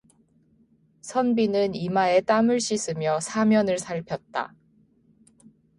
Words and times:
선비는 1.01 1.75
이마에 1.75 2.21
땀을 2.21 2.59
씻으며 2.59 3.19
사면을 3.19 3.77
살폈다. 3.77 4.55